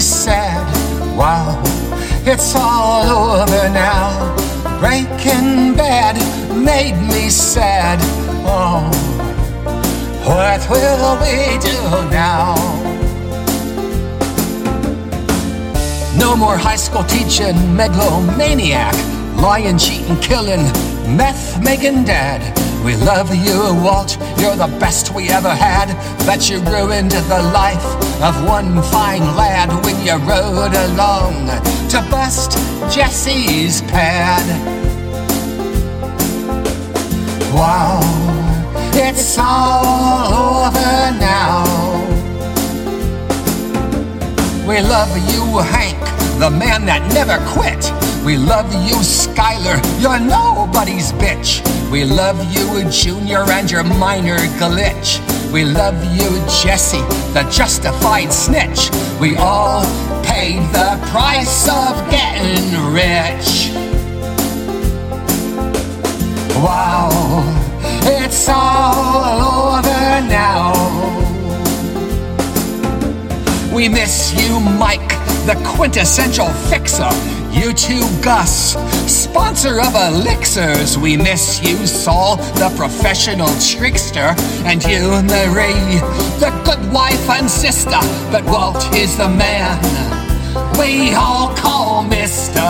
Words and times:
sad. 0.00 1.16
Wow, 1.16 1.60
it's 2.24 2.54
all 2.54 3.40
over 3.40 3.68
now. 3.70 4.34
Breaking 4.78 5.74
Bad 5.76 6.16
made 6.54 6.96
me 7.12 7.30
sad. 7.30 7.98
Oh, 8.44 8.88
what 10.24 10.60
will 10.70 11.16
we 11.24 11.58
do 11.58 11.78
now? 12.10 12.54
No 16.18 16.36
more 16.36 16.56
high 16.56 16.76
school 16.76 17.04
teaching, 17.04 17.76
megalomaniac, 17.76 18.94
lying, 19.36 19.78
cheating, 19.78 20.18
killing, 20.20 20.64
meth 21.16 21.62
making 21.62 22.04
dad. 22.04 22.40
We 22.84 22.96
love 22.96 23.34
you, 23.34 23.74
Walt. 23.84 24.16
You're 24.38 24.56
the 24.56 24.74
best 24.80 25.14
we 25.14 25.28
ever 25.28 25.50
had. 25.50 25.88
But 26.24 26.48
you 26.48 26.60
ruined 26.60 27.10
the 27.10 27.42
life 27.52 27.84
of 28.22 28.34
one 28.48 28.82
fine 28.84 29.36
lad 29.36 29.68
when 29.84 29.96
you 30.04 30.16
rode 30.26 30.74
along 30.74 31.48
to 31.90 32.00
bust 32.10 32.52
Jesse's 32.90 33.82
pad. 33.82 34.46
Wow, 37.52 38.00
it's 38.94 39.36
all 39.38 40.66
over 40.66 41.18
now. 41.18 41.64
We 44.66 44.80
love 44.80 45.14
you, 45.32 45.58
Hank, 45.58 45.98
the 46.38 46.48
man 46.48 46.86
that 46.86 47.02
never 47.12 47.38
quit. 47.52 48.09
We 48.24 48.36
love 48.36 48.70
you, 48.86 48.96
Skyler, 48.96 49.80
you're 50.00 50.20
nobody's 50.20 51.10
bitch. 51.12 51.62
We 51.90 52.04
love 52.04 52.38
you, 52.52 52.88
Junior, 52.90 53.50
and 53.50 53.70
your 53.70 53.82
minor 53.82 54.36
glitch. 54.60 55.18
We 55.50 55.64
love 55.64 55.96
you, 56.14 56.28
Jesse, 56.62 57.00
the 57.32 57.48
justified 57.50 58.30
snitch. 58.30 58.90
We 59.18 59.36
all 59.36 59.84
paid 60.22 60.60
the 60.74 61.00
price 61.10 61.66
of 61.66 61.96
getting 62.10 62.92
rich. 62.92 63.72
Wow, 66.62 67.08
it's 68.04 68.48
all 68.50 69.80
over 69.80 70.20
now. 70.28 70.74
We 73.74 73.88
miss 73.88 74.34
you, 74.34 74.60
Mike, 74.60 75.08
the 75.46 75.58
quintessential 75.74 76.48
fixer. 76.68 77.39
You 77.52 77.72
too, 77.72 78.06
Gus, 78.22 78.76
sponsor 79.10 79.80
of 79.80 79.94
elixirs. 79.94 80.96
We 80.96 81.16
miss 81.16 81.60
you, 81.62 81.86
Saul, 81.86 82.36
the 82.36 82.72
professional 82.76 83.48
trickster. 83.60 84.34
And 84.64 84.82
you, 84.84 85.22
Marie, 85.22 86.00
the 86.38 86.52
good 86.64 86.92
wife 86.92 87.28
and 87.28 87.50
sister. 87.50 88.00
But 88.30 88.44
Walt 88.44 88.94
is 88.94 89.16
the 89.16 89.28
man 89.28 89.78
we 90.78 91.14
all 91.14 91.54
call 91.54 92.02
Mister. 92.02 92.60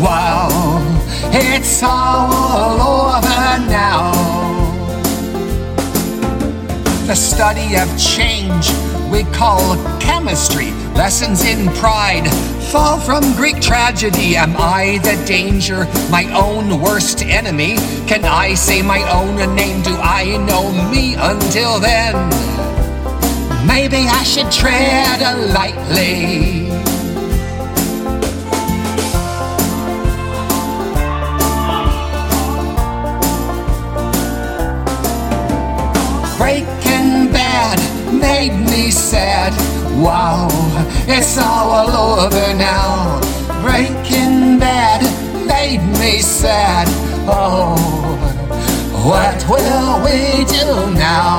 Wow, 0.00 0.48
it's 1.32 1.82
all 1.82 2.80
over 2.80 3.58
now. 3.68 4.19
The 7.10 7.16
study 7.16 7.74
of 7.74 7.88
change 7.98 8.70
we 9.10 9.24
call 9.34 9.74
chemistry. 9.98 10.70
Lessons 10.94 11.42
in 11.42 11.66
pride 11.74 12.30
fall 12.70 13.00
from 13.00 13.34
Greek 13.34 13.60
tragedy. 13.60 14.36
Am 14.36 14.54
I 14.56 15.00
the 15.02 15.20
danger, 15.26 15.86
my 16.08 16.30
own 16.32 16.80
worst 16.80 17.20
enemy? 17.22 17.74
Can 18.06 18.24
I 18.24 18.54
say 18.54 18.80
my 18.80 19.02
own 19.10 19.34
name? 19.56 19.82
Do 19.82 19.96
I 19.96 20.36
know 20.46 20.70
me 20.88 21.16
until 21.18 21.80
then? 21.80 22.14
Maybe 23.66 24.06
I 24.06 24.22
should 24.22 24.52
tread 24.52 25.20
lightly. 25.52 26.70
Made 38.40 38.70
me 38.70 38.90
sad. 38.90 39.52
Wow, 40.02 40.48
it's 41.06 41.36
all 41.36 41.90
over 41.90 42.54
now. 42.54 43.20
Breaking 43.60 44.58
Bad 44.58 45.02
made 45.46 45.82
me 46.00 46.20
sad. 46.20 46.86
Oh, 47.28 47.76
what 49.04 49.38
will 49.50 50.02
we 50.06 50.46
do 50.58 50.68
now? 50.94 51.38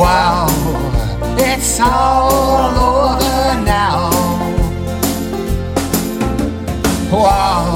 Wow, 0.00 0.46
it's 1.36 1.78
all 1.78 2.74
over 2.94 3.60
now. 3.64 4.08
Wow, 7.12 7.74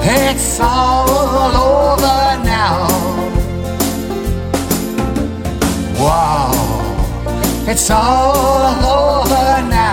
it's 0.00 0.60
all 0.60 1.56
over 1.56 2.43
now. 2.43 2.43
It's 7.66 7.90
all 7.90 8.84
over 8.84 9.68
now. 9.68 9.83